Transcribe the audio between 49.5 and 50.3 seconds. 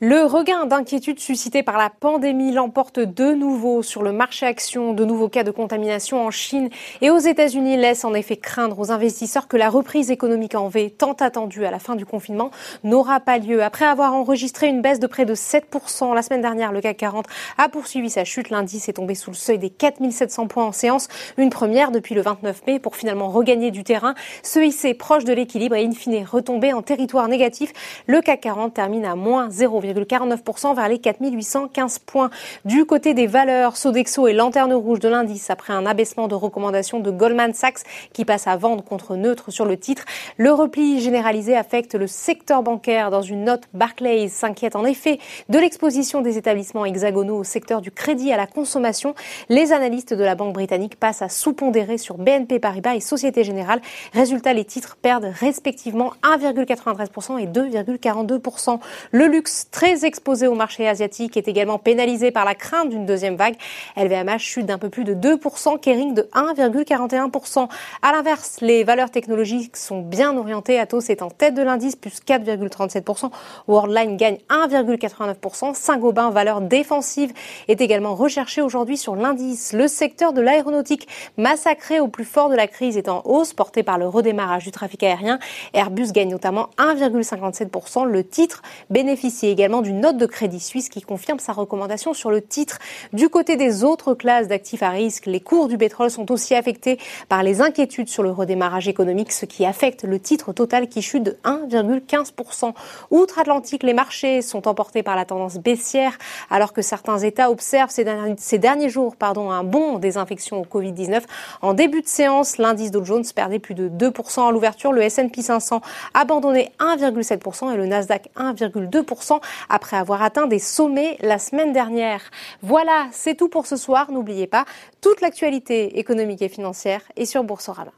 analystes de